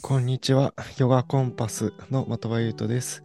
[0.00, 0.74] こんにちは。
[0.96, 3.22] ヨガコンパスの的場優斗です、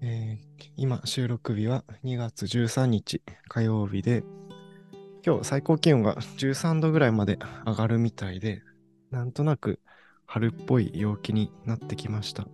[0.00, 4.24] えー今、収録日は2月13日火曜日で、
[5.26, 8.62] 今日最高気温が13度ぐらいまで上がるみたいで、
[9.10, 9.80] なんとなく
[10.24, 12.46] 春っぽい陽気になってきました。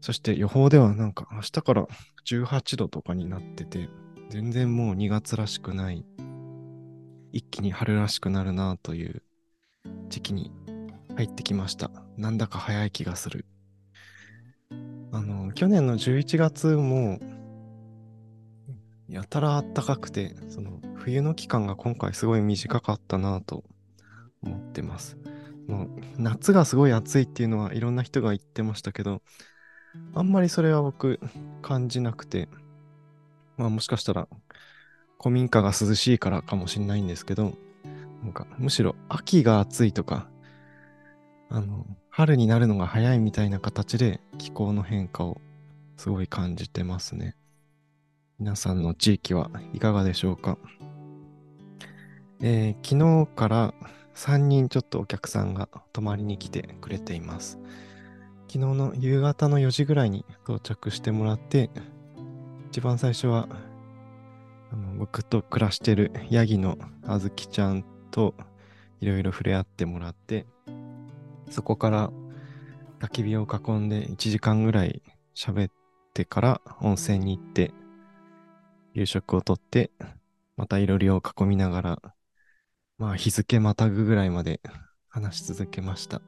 [0.00, 1.86] そして予報ではなんか明日から
[2.26, 3.88] 18度とかになってて、
[4.30, 6.04] 全然もう2月らしくない、
[7.32, 9.22] 一気に春らしくなるなという
[10.08, 10.52] 時期に
[11.16, 11.90] 入ってきました。
[12.16, 13.44] なんだか早い気がする。
[15.12, 17.18] あの、去年の11月も、
[19.08, 23.62] やたら暖かくて、その冬の期間が今回すごい短かったなと
[24.42, 25.18] 思ってます。
[25.68, 29.22] もう夏がすごい暑いっていうのはいろんな人が言ってましたけど、
[30.14, 31.20] あんまりそれは僕
[31.60, 32.48] 感じなくて、
[33.58, 34.28] まあもしかしたら
[35.20, 37.52] 古民家が涼しいからかもしれないんですけど、
[38.22, 40.28] なんかむしろ秋が暑いとか、
[41.54, 45.38] あの、春になるのが早いみたいな形で気候の変化を
[45.98, 47.36] すごい感じてますね。
[48.38, 50.56] 皆さんの地域はいかがでしょうか、
[52.40, 53.74] えー昨日から
[54.14, 57.58] 3人ちょっとお客さんが泊まりに来てくれています。
[58.48, 61.68] 昨日の夕方の4時ぐらいに到着してもらって、
[62.70, 63.46] 一番最初は
[64.72, 68.34] あの僕と暮らしてるヤギのあずきちゃんと
[69.02, 70.46] いろいろ触れ合ってもらって、
[71.52, 72.10] そこから
[72.98, 75.02] 焚き火を囲んで1時間ぐらい
[75.36, 75.72] 喋っ
[76.14, 77.72] てから温泉に行って
[78.94, 79.90] 夕食をとって
[80.56, 82.02] またいろりを囲みながら
[82.96, 84.60] まあ日付またぐぐらいまで
[85.08, 86.22] 話し続けました。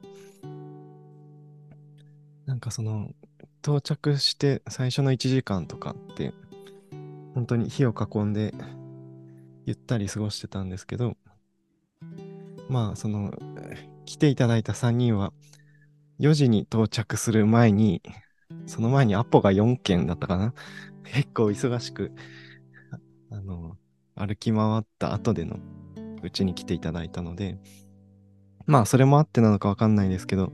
[2.45, 3.09] なんかその
[3.63, 6.33] 到着して最初の1時間とかって
[7.33, 8.53] 本当に火を囲んで
[9.65, 11.17] ゆったり過ごしてたんですけど
[12.69, 13.33] まあその
[14.05, 15.33] 来ていただいた3人は
[16.19, 18.01] 4時に到着する前に
[18.65, 20.53] その前にアポが4件だったかな。
[21.03, 22.11] 結構忙しく
[23.31, 23.77] あの
[24.15, 25.57] 歩き回った後での
[26.23, 27.57] うちに来ていただいたので。
[28.67, 30.53] まあそれもあってなのかわかんないですけど。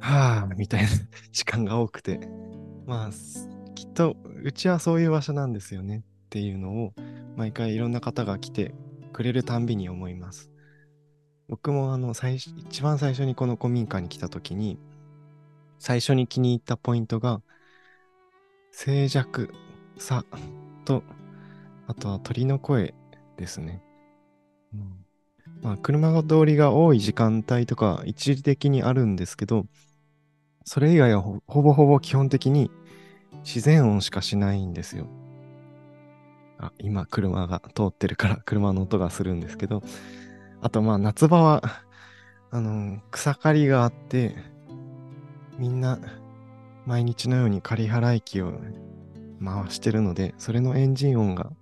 [0.00, 0.88] はあみたいな
[1.32, 2.20] 時間が多くて。
[2.86, 3.10] まあ
[3.74, 6.94] きっとうちはそういう場所なんですよねっていうのを
[7.36, 8.74] 毎回いろんな方が来て
[9.12, 10.50] くれるたんびに思います。
[11.48, 14.78] 僕もあの最初一番最初にこの古民家に来た時に
[15.78, 17.40] 最初に気に入ったポイントが
[18.70, 19.48] 静寂
[19.96, 20.24] さ
[20.84, 21.02] と
[21.86, 22.94] あとは鳥の声
[23.36, 23.82] ですね。
[24.74, 25.04] うん
[25.62, 29.66] まあ、車通りが多い時間帯とか一時的にあるんですけど
[30.64, 32.70] それ以外はほほぼほぼ基本的に
[33.42, 35.06] 自然音しかしないんですよ。
[36.58, 39.82] あ、今車が通ってるから車の音がするんですけど、
[40.60, 41.62] あとまあ夏場は、
[42.50, 44.36] あの、草刈りがあって、
[45.58, 45.98] みんな
[46.86, 48.52] 毎日のように刈り払い機を
[49.44, 51.52] 回してるので、それのエンジン音が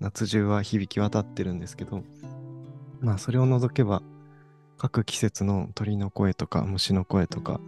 [0.00, 2.02] 夏中は響き渡ってるんですけど、
[3.00, 4.02] まあそれを除けば、
[4.76, 7.60] 各季節の鳥の声とか虫の声とか、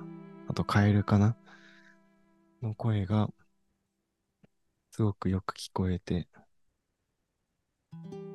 [0.48, 1.37] あとカエルかな
[2.62, 3.31] の声が
[4.92, 6.28] すごくよく聞こえて、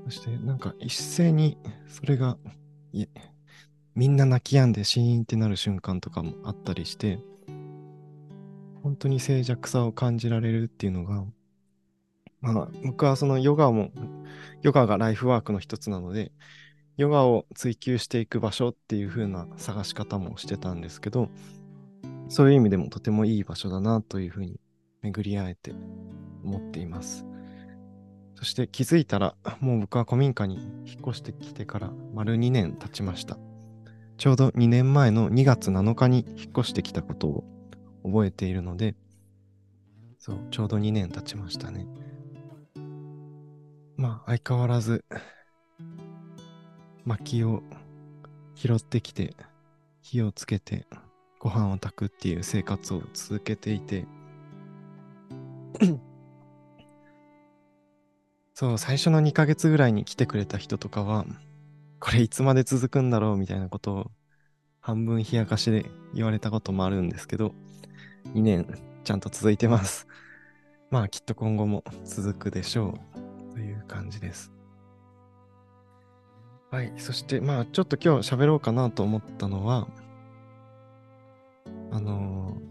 [0.05, 1.57] そしてなんか一斉に
[1.87, 2.37] それが
[3.95, 7.19] みんな泣き止んでシーンってなる瞬間とかもあったりして、
[8.83, 11.23] 本当に静寂さを感じられるっていうのが、
[12.41, 13.91] まあ僕はそのヨガも、
[14.61, 16.31] ヨガがライフワークの一つなので、
[16.97, 21.29] ヨガを追求していく場所っていう風な探し方もしてたんですけど、
[22.29, 24.59] そういう意味でもとてもいい場所だなというふうに
[25.01, 25.73] 巡り合えて
[26.43, 27.25] 思っています。
[28.35, 33.37] そして気づいたら、もう僕は古民家に引っ越してきてから丸2年経ちました。
[34.17, 37.43] ちょうど2年前の2月7日に引っ越してきたことを
[38.03, 38.95] 覚えているので、
[40.19, 41.87] そう、ちょうど2年経ちましたね。
[43.97, 45.05] まあ、相変わらず、
[47.05, 47.63] 薪を
[48.55, 49.35] 拾ってきて、
[50.01, 50.85] 火をつけて、
[51.39, 54.07] ご飯を炊くっていう生活を続けていて
[58.57, 61.25] そう最初の2ヶ月ぐらいに来てくれた人とかは
[61.99, 64.11] これいつまで続くんだろうみたいなことを
[64.79, 67.53] 半分冷やかしで言われたこともあるんですけど
[68.33, 68.65] 2年
[69.03, 70.07] ちゃんと続いてます。
[70.89, 72.97] まあきっと今後も続くでしょ
[73.51, 74.53] うという感じです。
[76.71, 79.89] はいそしてまあちょっと今日喋ろうかなと思ったのは
[81.91, 82.65] あのー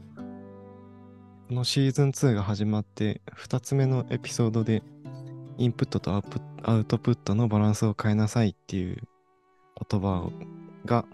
[1.49, 4.83] このシーズン2が始まって2つ目のエピソードで
[5.59, 9.03] インプットとアウプアウトプットのバランスを変えなさいっていう
[9.91, 10.33] 言葉を
[10.85, 11.05] が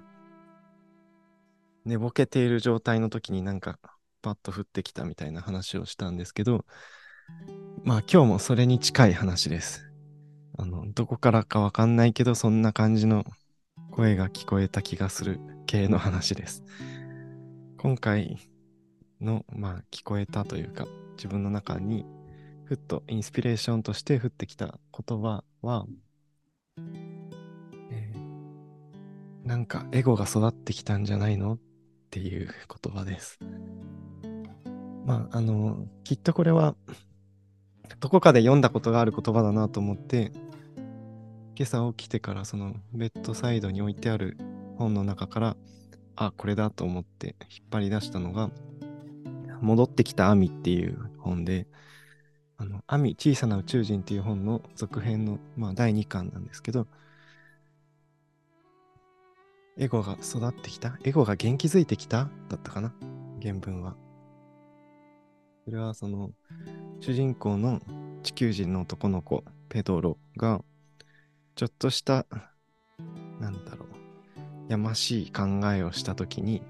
[1.85, 3.79] 寝ぼけている状態の時になんか
[4.23, 6.65] パッと降ってきたみたいな話をしたんですけど、
[7.85, 9.91] まあ今日もそれに近い話です。
[10.59, 13.25] あの、どこからかわかんないけど、そんな感じの
[13.91, 16.63] 声が聞こえた気がする系の話です。
[17.79, 18.39] 今回
[19.21, 22.05] の、まあ聞こえたというか、自分の中に
[22.71, 25.87] ふっとインスピレーションとして降ってきた言葉は、
[27.91, 31.59] えー、なんかエゴが育ってきたんじゃないのっ
[32.11, 32.49] ていう
[32.85, 33.41] 言葉です。
[35.05, 36.77] まあ、あの、きっとこれは
[37.99, 40.31] どこかで読んだことがある言葉だなと思って、
[41.57, 44.39] 今朝起きてからそのベッドサイドに置いてある
[44.77, 45.57] 本の中から、
[46.15, 48.53] あ、これだと思って引っ張り出したのが、
[49.61, 51.67] 戻ってきたアミっていう本で、
[52.61, 56.87] あの、アミ、小さな宇宙人っていう本の続編の、まあ、第2巻なんですけど、
[59.79, 60.99] エゴが育ってきた？
[61.05, 62.29] エゴが元気づいてきた？
[62.51, 62.93] だったかな？
[63.41, 63.97] 原文は。
[65.65, 66.33] それはその、
[67.01, 67.81] 主人公の
[68.23, 70.63] 地球人の男の子、ペドロが、
[71.55, 72.27] ちょっとした、
[73.41, 76.61] なんだろう、やましい考えをしたときに、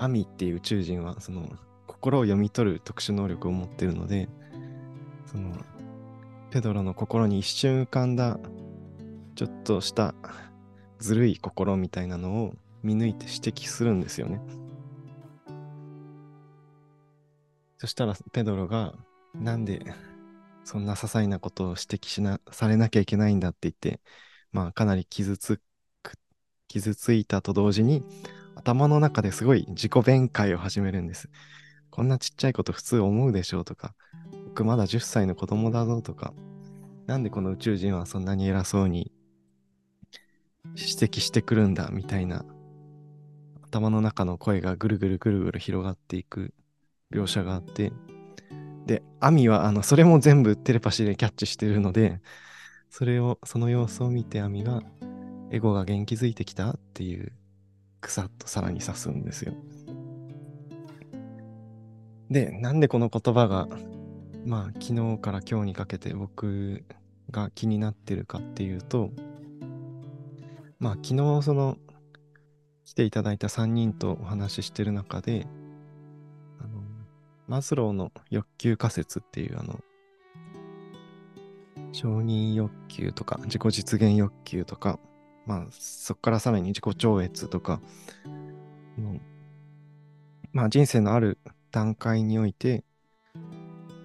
[0.00, 1.48] アミっていう宇宙人は、その、
[1.86, 4.28] 心を読み取る特殊能力を持ってるので、
[5.26, 5.52] その、
[6.50, 8.40] ペドロの心に一瞬浮かんだ、
[9.34, 10.14] ちょっとした
[10.98, 14.40] ずるい心みたいなのを見抜いて指摘するんですよね。
[17.78, 18.94] そしたらペドロが、
[19.34, 19.80] なんで
[20.64, 24.00] そんな些細なことを指摘しな、されなきゃいけないんだって言って、
[24.52, 25.60] まあかなり傷つ
[26.02, 26.14] く、
[26.68, 28.04] 傷ついたと同時に、
[28.70, 31.28] 頭の中ですごい自己弁解を始めるんです。
[31.90, 33.94] こんなちっちゃいこと普通思うでしょうとか、
[34.46, 36.32] 僕まだ10歳の子供だぞとか、
[37.08, 39.10] なんでこの宇宙人はそんなに偉そうに。
[40.76, 41.88] 指摘してくるんだ。
[41.90, 42.44] みたいな。
[43.62, 46.54] 頭の中の声がぐるぐるぐるぐる広がっていく。
[47.12, 47.92] 描写があって、
[48.86, 52.20] で、アミはあのそれも全部テレパシーでキャッチしてるので、
[52.88, 54.80] それを、その様子を見てアミが、
[55.50, 57.32] エゴが元気づいてきたっていう、
[58.00, 59.54] 草とさらに刺すんですよ。
[62.30, 63.68] で、なんでこの言葉が、
[64.46, 66.84] まあ、昨日から今日にかけて僕
[67.30, 69.10] が気になってるかっていうと、
[70.78, 71.76] まあ、昨日その、
[72.84, 75.46] 来ていただいた3人とお話ししてる中で、
[76.58, 76.82] あの
[77.46, 79.78] マズローの欲求仮説っていうあの、
[81.92, 84.98] 承認欲求とか自己実現欲求とか、
[85.50, 87.80] まあそこからさらに自己超越とか、
[90.52, 91.38] まあ人生のある
[91.72, 92.84] 段階において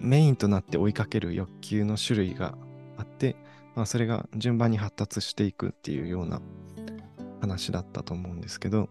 [0.00, 2.58] メインとなって追いかける欲求の種類が
[2.98, 3.36] あって、
[3.76, 6.42] まあそれが順番に発達していくっていうような
[7.40, 8.88] 話だったと思うんですけど、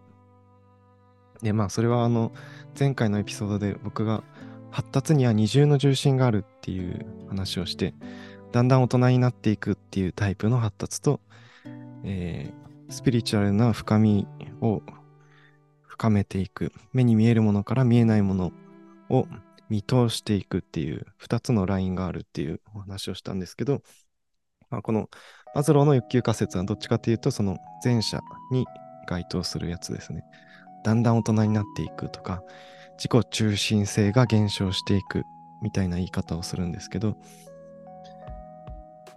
[1.42, 2.32] でまあそれはあの
[2.78, 4.24] 前回のエピソードで僕が
[4.70, 7.92] 発達には二重の重心があるっていう話をして、
[8.50, 11.20] だんだん大人になっていくっていうタイプの発達と、
[12.06, 14.26] えー、スピリチュアルな深み
[14.60, 14.82] を
[15.82, 18.52] 深めていく、目に見えるものから見えないもの
[19.10, 19.26] を
[19.68, 23.82] 見通していくっていう2つのラインがあるっていうお話をしたんですけど、
[24.70, 25.08] まあ、この
[25.54, 28.20] マズローの欲求仮説はどっちかというとその前者
[28.50, 28.66] に
[29.08, 30.24] 該当するやつですね。
[30.84, 32.42] だんだん大人になっていくとか、
[32.96, 35.24] 自己中心性が減少していく
[35.62, 37.16] みたいな言い方をするんですけど、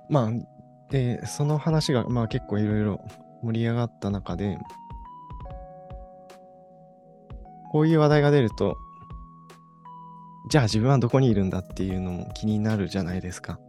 [0.09, 0.58] まあ、
[0.89, 3.01] で、その話が、まあ結構いろいろ
[3.43, 4.57] 盛り上がった中で、
[7.71, 8.77] こういう話題が出ると、
[10.49, 13.59] じゃあ自分はどこにいるんだっていうのも気になるじゃないですか。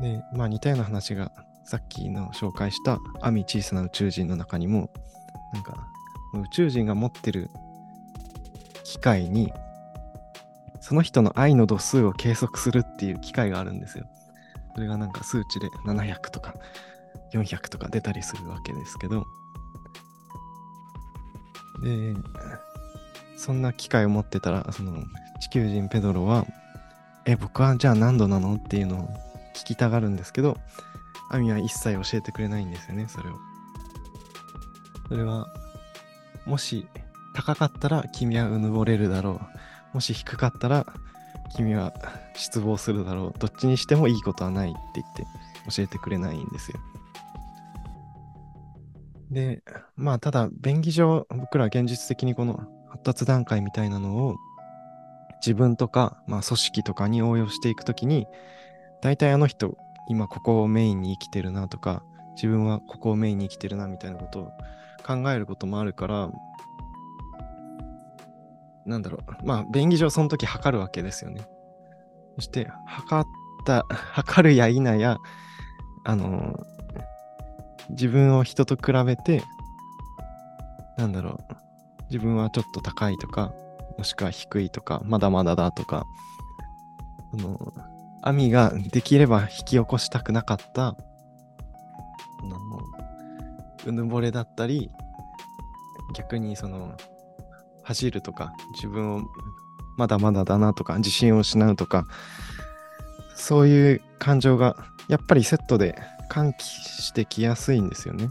[0.00, 1.32] で、まあ似たような話が
[1.64, 4.90] さっきの紹介した「アミ小さな宇宙人」の中にも
[5.52, 5.88] なんか
[6.34, 7.50] 宇宙人が持ってる
[8.84, 9.52] 機械に、
[10.80, 14.06] その人の愛の度数を計測するっていう機械があるんですよ。
[14.74, 16.54] それがなんか数値で700とか
[17.32, 19.26] 400とか出たりするわけですけど、
[21.82, 22.14] で、
[23.36, 24.92] そんな機械を持ってたら、その
[25.40, 26.46] 地球人ペドロは、
[27.26, 28.54] え、僕はじゃあ何度なの？
[28.56, 29.08] っていうのを
[29.54, 30.56] 聞きたがるんですけど、
[31.30, 33.34] アミは一切教えてくれないんですよね、それを。
[35.08, 35.48] それは、
[36.46, 36.86] もし
[37.34, 39.40] 高かったら君はうぬぼれるだろ
[39.92, 39.94] う。
[39.94, 40.86] もし低かったら
[41.54, 41.94] 君は
[42.34, 43.38] 失望するだろう。
[43.38, 45.26] どっちにしてもいいことはないって言って
[45.74, 46.80] 教えてくれないんですよ。
[49.30, 49.62] で、
[49.96, 54.36] まあただ便宜上僕ら現実的にこの発達段階みたいなのを
[55.44, 58.26] 自分とか、まあ、組織とかに応用していくときに
[59.02, 59.76] 大体あの人
[60.08, 62.02] 今ここをメインに生きてるなとか
[62.34, 64.52] 自分はここをメインに生きてるなみたいなことを
[65.06, 66.30] 考えることもあるから
[68.86, 69.46] なんだろう。
[69.46, 71.46] まあ便宜上その時測るわけですよね。
[72.36, 73.30] そして測っ
[73.64, 75.18] た 測るや否や
[76.04, 76.58] あの
[77.90, 79.42] 自分を人と比べて
[80.96, 81.54] なんだろう。
[82.10, 83.52] 自分はちょっと高いとか
[83.98, 86.06] もしくは低いとかまだまだだとか
[87.32, 87.72] あの
[88.22, 90.96] 網ができれば引き起こしたくなかったあ
[92.46, 92.58] の
[93.86, 94.90] うぬぼれだったり
[96.14, 96.96] 逆にその
[97.84, 99.22] 走るとか自分を
[99.96, 102.06] まだまだだなとか自信を失うとか
[103.36, 104.76] そういう感情が
[105.08, 105.96] やっぱりセットで
[106.30, 108.30] 喚起してきやすいんですよね。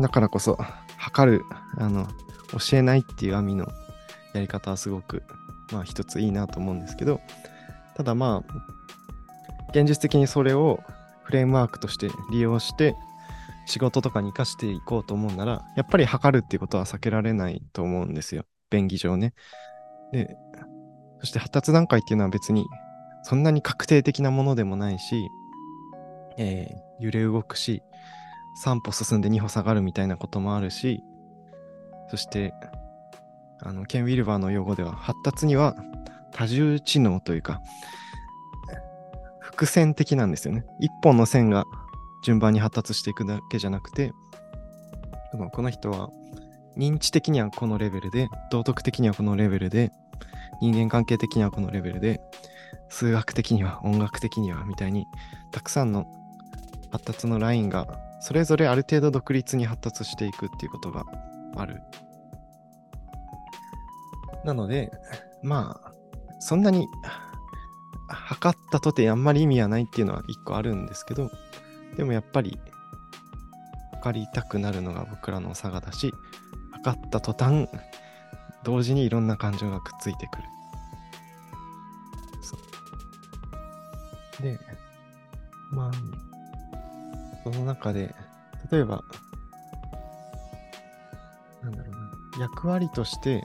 [0.00, 0.58] だからこそ
[0.96, 1.44] 測る
[1.78, 2.08] あの
[2.52, 3.68] 教えないっていう網の
[4.32, 5.22] やり方はすごく
[5.72, 7.20] まあ一ついいなと思うんですけど
[7.96, 10.80] ただまあ現実的にそれを
[11.22, 12.96] フレームワークとして利用して
[13.66, 18.44] 仕事とかに生かしていこうと思うならやっぱり測るっていうことは避けられないと思うんですよ。
[18.70, 19.34] 便宜上ね。
[20.12, 20.36] で
[21.20, 22.66] そして発達段階っていうのは別に
[23.22, 25.28] そんなに確定的なものでもないし、
[26.36, 27.82] えー、揺れ動くし
[28.62, 31.02] 3歩進んで2歩下がるみたいなこともあるし
[32.10, 32.52] そして
[33.62, 35.74] あのケン・ウィルバーの用語では発達には
[36.32, 37.62] 多重知能というか
[39.40, 40.64] 伏線的なんですよね。
[40.80, 41.64] 一本の線が
[42.24, 44.12] 順番に発達していくだけじゃなくて
[45.52, 46.08] この人は
[46.76, 49.92] 認知的にはこのレベルで道徳的にはこのレベルで
[50.60, 52.20] 人間関係的にはこのレベルで
[52.88, 55.06] 数学的には音楽的にはみたいに
[55.52, 56.06] たくさんの
[56.90, 57.86] 発達のラインが
[58.20, 61.04] それぞれある程度独立に発達していくっていうことが
[61.56, 61.82] ある。
[64.44, 64.90] なので、
[65.42, 65.92] まあ、
[66.38, 66.86] そんなに
[68.08, 71.30] 測ったとてあんまり意味はないっていうのは一個あるんですけど、
[71.96, 72.58] でもやっぱり
[73.92, 76.12] 測りたくなるのが僕らの差がだし、
[76.72, 77.68] 測った途端、
[78.64, 80.44] 同時にいろんな感情がくっついてくる。
[84.40, 84.58] で、
[85.70, 85.92] まあ、
[87.44, 88.14] その中で、
[88.70, 89.02] 例えば、
[91.62, 91.90] なんだろう
[92.38, 93.42] な、役割として、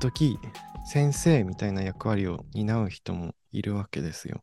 [0.00, 0.38] 時
[0.86, 4.42] 先生みたいな役割を担う人もいるわけですよ。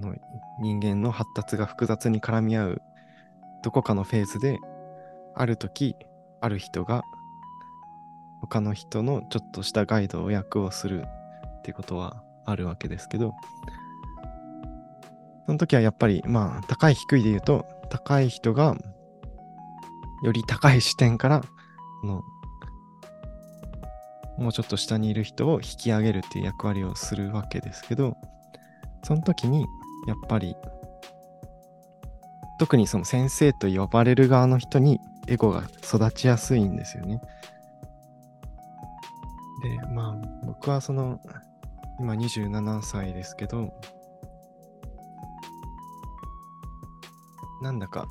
[0.00, 0.14] の
[0.60, 2.82] 人間の発達が複雑に絡み合う
[3.62, 4.58] どこかのフェーズで
[5.34, 5.96] ある時
[6.40, 7.02] ある人が
[8.40, 11.04] 他の人のちょっとしたガイドを役をする
[11.58, 13.34] ってことはあるわけですけど
[15.46, 18.76] その時はやっぱりまあ高い低いで言うと高い人が
[20.22, 21.42] より高い視点から
[22.04, 22.22] の
[24.38, 28.16] もうちょっと下にいる人を引き上げるっていう役割をするわけですけど
[29.02, 29.66] その時に
[30.06, 30.56] やっぱり
[32.58, 37.20] 特にその先生と呼ばれる側の人にエゴが育ちやすいんですよね。
[39.62, 41.20] で、まあ僕はその
[41.98, 43.72] 今27歳ですけど
[47.62, 48.06] なんだか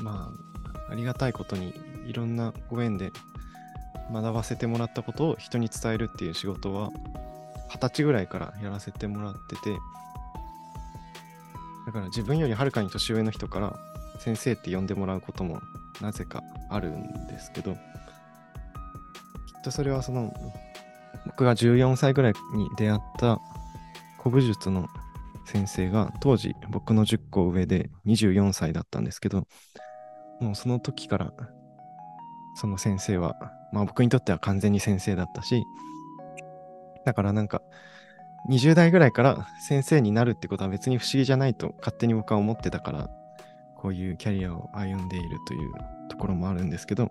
[0.00, 0.30] ま
[0.88, 1.74] あありがたいことに
[2.06, 3.10] いろんなご縁で
[4.12, 6.90] 学ばせてもらったことを人に伝えるっていう仕事は
[7.70, 9.78] 二十歳ぐらいからやらせてもらってて
[11.86, 13.78] だから自分よりはるかに年上の人から
[14.18, 15.60] 先生って呼んでもらうことも
[16.00, 17.78] なぜかあるんですけどきっ
[19.64, 20.32] とそれはその
[21.26, 23.40] 僕が14歳ぐらいに出会った
[24.18, 24.88] 古武術の
[25.44, 29.46] 先生が当時僕の10個上で24歳だったんですけど
[30.40, 31.32] もうその時から
[32.54, 33.34] その先生は
[33.72, 35.64] まあ僕にとっては完全に先生だったし
[37.04, 37.62] だからなんか
[38.48, 43.10] 20代ぐらいから先生になるってことは別に不思議じゃないと勝手に僕は思ってたから
[43.76, 45.72] こういうキャリアを歩んでいるという
[46.08, 47.10] ところもあるんですけど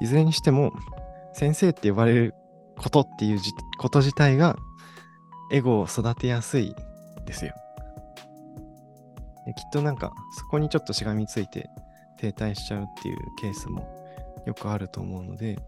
[0.00, 0.72] いずれにしても
[1.32, 2.34] 先生って呼ばれる
[2.76, 3.40] ことっていう
[3.78, 4.56] こと自体が
[5.52, 6.74] エゴを育てやすい
[7.26, 7.52] ですよ。
[9.56, 11.70] きっとなんかそこにちょっとしがみついて
[12.18, 13.88] 停滞しちゃうっていうケースも
[14.46, 15.58] よくあると思うので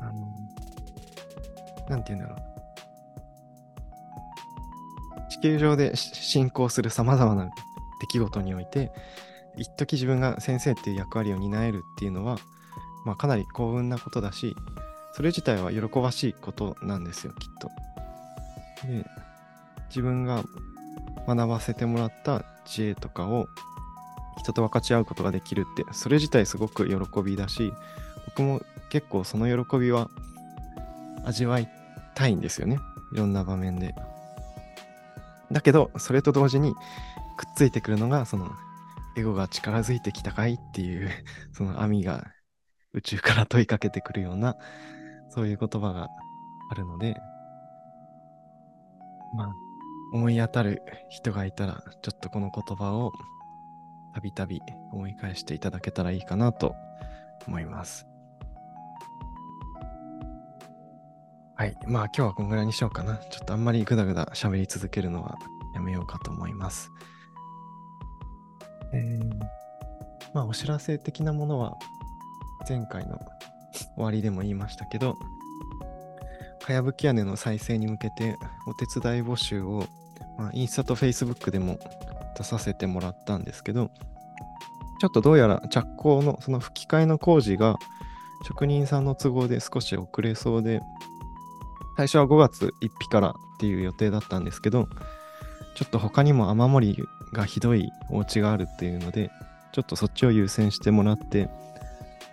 [0.00, 0.34] あの
[1.90, 2.40] なんて言うんだろう。
[5.28, 7.50] 地球上で進行するさまざまな
[8.00, 8.92] 出来事において、
[9.56, 12.38] 一時自分が先生っていう役割を担えるっていうのは、
[13.04, 14.54] まあ、かなり幸運なことだし、
[15.12, 17.68] それ自体は喜ばしいことなんですよ、きっと。
[18.86, 19.04] で、
[19.88, 20.44] 自分が
[21.26, 23.48] 学ばせてもらった知恵とかを
[24.38, 27.72] 人と分かち合うことができるって、それ自体すごく喜びだし、
[28.26, 30.08] 僕も結構その喜びは
[31.24, 31.68] 味わい
[32.20, 32.78] たいんですよね。
[33.14, 33.94] いろんな場面で。
[35.50, 36.74] だけど、それと同時に
[37.38, 38.50] くっついてくるのが、その、
[39.16, 41.08] エゴが力づいてきたかいっていう、
[41.52, 42.26] その網が
[42.92, 44.56] 宇宙から問いかけてくるような、
[45.30, 46.08] そういう言葉が
[46.70, 47.16] あるので、
[49.34, 49.52] まあ、
[50.12, 53.12] 思い当たる人がいたら、ちょっとこの言葉を
[54.12, 54.60] たびたび
[54.92, 56.74] 思い返していただけたらいいかなと
[57.46, 58.09] 思います。
[61.60, 61.76] はい。
[61.86, 63.18] まあ今日はこんぐらいにしようかな。
[63.18, 65.38] ちょっとあんまりぐだぐだ喋り続けるのは
[65.74, 66.90] やめようかと思います。
[68.94, 69.30] えー、
[70.32, 71.76] まあお知らせ的なものは
[72.66, 73.20] 前回の
[73.94, 75.18] 終わりでも言いましたけど、
[76.64, 79.84] かやぶき屋根の再生に向けてお手伝い募集を、
[80.38, 81.78] まあ、インスタとフェイスブックでも
[82.38, 83.90] 出させてもらったんですけど、
[84.98, 87.76] ちょっとどうやら着工のその吹き替えの工事が
[88.46, 90.80] 職人さんの都合で少し遅れそうで、
[92.00, 94.88] 最初は5月1日からっていう予定だったんですけど、
[95.74, 97.04] ちょっと他にも雨漏り
[97.34, 99.30] がひどいお家があるっていうので、
[99.74, 101.50] ちょっとそっちを優先してもらって、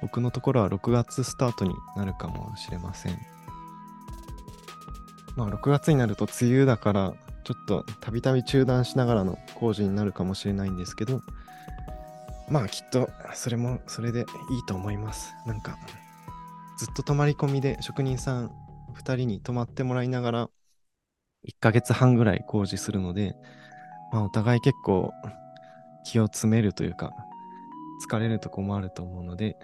[0.01, 3.19] 僕のところは6月スタートになるかもしれません。
[5.35, 11.19] まあ6月になると梅雨だから、ちょっとたびたび中断しながらの工事になるかもしれないんですけど、
[12.49, 15.33] まあきっとそれもそれでいいと思います。
[15.45, 15.77] なんか
[16.77, 18.66] ずっと泊まり込みで職人さん
[18.97, 20.49] 2人に泊まってもらいながら
[21.47, 23.35] 1ヶ月半ぐらい工事するので、
[24.11, 25.11] まあお互い結構
[26.03, 27.11] 気を詰めるというか
[28.07, 29.57] 疲れるとこもあると思うので、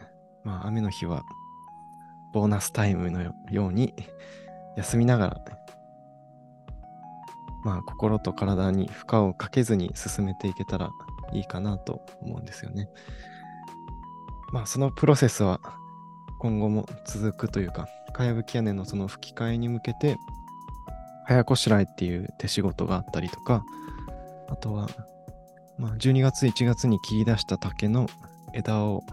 [0.43, 1.23] まあ雨の日は
[2.33, 3.93] ボーナスタイムのように
[4.77, 5.43] 休みながら
[7.63, 10.91] まあ、心と体に負荷をかけずに進めていけたら
[11.31, 12.89] いいかなと思うんですよね。
[14.51, 15.59] まあ、そのプロセスは
[16.39, 20.17] 今後も続くというか、かやぶき屋根のその吹き替えに向けて、
[21.25, 23.63] 早こしらえっていう手仕事があったりとか、
[24.49, 24.87] あとは、
[25.77, 28.07] まあ、12月、1月に切り出した竹の
[28.53, 29.03] 枝を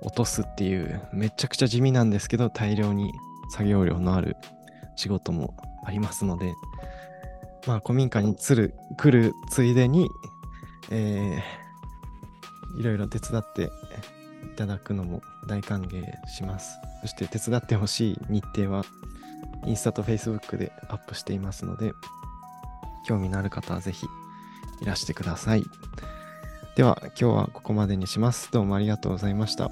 [0.00, 3.12] 落とすっていう、めちゃくちゃ地味なんですけど、大量に
[3.50, 4.36] 作業量のある
[4.96, 6.54] 仕事もありますので、
[7.66, 8.74] まあ、古民家に来る
[9.10, 10.08] るついでに、
[10.90, 13.68] えー、いろいろ手伝ってい
[14.56, 16.78] ただくのも大歓迎します。
[17.00, 18.84] そして手伝ってほしい日程は、
[19.66, 21.92] インスタとフェイスブックでアップしていますので、
[23.06, 24.06] 興味のある方はぜひ
[24.80, 25.64] いらしてください。
[26.76, 28.50] では、今日はここまでにします。
[28.52, 29.70] どうもありがとうございました。